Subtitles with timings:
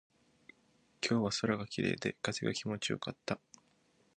[1.07, 3.39] 今日は空が綺麗で、風が気持ちよかった。